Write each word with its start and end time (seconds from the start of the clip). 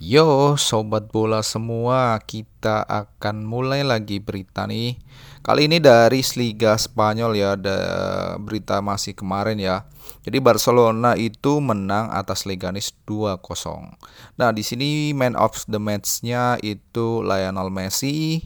Yo, 0.00 0.56
sobat 0.56 1.12
bola 1.12 1.44
semua, 1.44 2.16
kita 2.24 2.80
akan 2.88 3.44
mulai 3.44 3.84
lagi 3.84 4.16
berita 4.16 4.64
nih. 4.64 4.96
Kali 5.44 5.68
ini 5.68 5.76
dari 5.76 6.24
Liga 6.40 6.72
Spanyol 6.80 7.36
ya, 7.36 7.52
ada 7.52 7.78
berita 8.40 8.80
masih 8.80 9.12
kemarin 9.12 9.60
ya. 9.60 9.84
Jadi 10.24 10.40
Barcelona 10.40 11.20
itu 11.20 11.60
menang 11.60 12.08
atas 12.16 12.48
Leganes 12.48 12.96
2-0. 13.04 13.44
Nah, 14.40 14.56
di 14.56 14.64
sini 14.64 15.12
man 15.12 15.36
of 15.36 15.68
the 15.68 15.76
match-nya 15.76 16.56
itu 16.64 17.20
Lionel 17.20 17.68
Messi. 17.68 18.40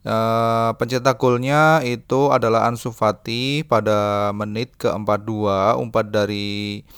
Uh, 0.00 0.72
pencetak 0.80 1.20
golnya 1.20 1.84
itu 1.84 2.32
adalah 2.32 2.64
Ansu 2.64 2.88
Fati 2.88 3.68
pada 3.68 4.32
menit 4.32 4.80
ke-42, 4.80 5.44
umpat 5.76 6.08
dari 6.08 6.88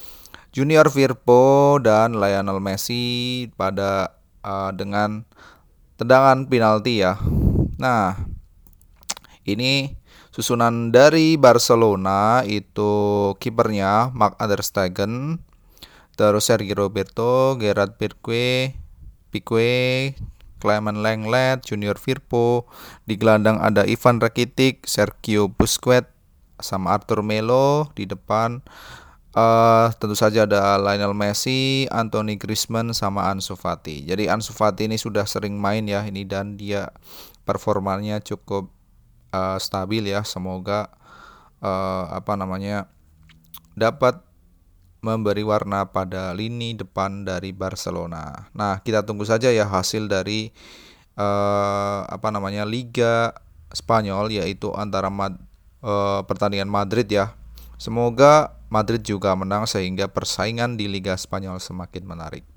Junior 0.53 0.93
Firpo 0.93 1.81
dan 1.81 2.21
Lionel 2.21 2.61
Messi 2.61 3.49
pada 3.57 4.21
uh, 4.45 4.69
dengan 4.77 5.25
tendangan 5.97 6.45
penalti 6.45 7.01
ya. 7.01 7.17
Nah, 7.81 8.21
ini 9.49 9.97
susunan 10.29 10.93
dari 10.93 11.41
Barcelona 11.41 12.45
itu 12.45 13.33
kipernya 13.41 14.13
Mark 14.13 14.37
Stegen, 14.61 15.41
terus 16.21 16.53
Sergio 16.53 16.77
Roberto, 16.77 17.57
Gerard 17.57 17.97
Pique, 17.97 18.77
Pique, 19.33 20.13
Clement 20.61 21.01
Lenglet, 21.01 21.65
Junior 21.65 21.97
Firpo, 21.97 22.69
di 23.09 23.17
gelandang 23.17 23.57
ada 23.57 23.89
Ivan 23.89 24.21
Rakitic, 24.21 24.85
Sergio 24.85 25.49
Busquets, 25.49 26.13
sama 26.63 26.95
Arthur 26.95 27.27
Melo 27.27 27.91
di 27.99 28.07
depan 28.07 28.63
Uh, 29.33 29.89
tentu 29.97 30.13
saja 30.13 30.45
ada 30.45 30.77
Lionel 30.77 31.17
Messi, 31.17 31.89
Anthony 31.89 32.37
Griezmann 32.37 32.93
sama 32.93 33.33
Ansu 33.33 33.57
Fati. 33.57 34.05
Jadi 34.05 34.29
Ansu 34.29 34.53
Fati 34.53 34.85
ini 34.85 35.01
sudah 35.01 35.25
sering 35.25 35.57
main 35.57 35.89
ya 35.89 36.05
ini 36.05 36.29
dan 36.29 36.61
dia 36.61 36.93
performanya 37.49 38.21
cukup 38.21 38.69
uh, 39.33 39.57
stabil 39.57 40.05
ya. 40.13 40.21
Semoga 40.21 40.93
uh, 41.65 42.13
apa 42.13 42.37
namanya 42.37 42.93
dapat 43.73 44.21
memberi 45.01 45.43
warna 45.43 45.89
pada 45.89 46.37
lini 46.37 46.77
depan 46.77 47.25
dari 47.25 47.57
Barcelona. 47.57 48.53
Nah, 48.53 48.85
kita 48.85 49.03
tunggu 49.03 49.25
saja 49.25 49.49
ya 49.49 49.65
hasil 49.65 50.13
dari 50.13 50.53
uh, 51.17 52.05
apa 52.05 52.29
namanya 52.29 52.69
Liga 52.69 53.33
Spanyol 53.73 54.29
yaitu 54.29 54.71
antara 54.77 55.09
Mad, 55.09 55.41
uh, 55.81 56.21
pertandingan 56.29 56.69
Madrid 56.69 57.09
ya. 57.09 57.33
Semoga 57.81 58.62
Madrid 58.73 59.05
juga 59.05 59.37
menang 59.37 59.69
sehingga 59.69 60.09
persaingan 60.09 60.81
di 60.81 60.89
Liga 60.89 61.13
Spanyol 61.13 61.61
semakin 61.61 62.09
menarik. 62.09 62.49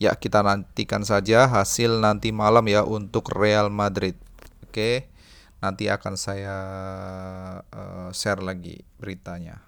Ya, 0.00 0.16
kita 0.16 0.40
nantikan 0.40 1.04
saja 1.04 1.44
hasil 1.44 2.00
nanti 2.00 2.32
malam 2.32 2.64
ya 2.64 2.88
untuk 2.88 3.28
Real 3.36 3.68
Madrid. 3.68 4.16
Oke, 4.64 5.12
nanti 5.60 5.92
akan 5.92 6.16
saya 6.16 6.56
uh, 7.68 8.08
share 8.16 8.40
lagi 8.40 8.80
beritanya. 8.96 9.60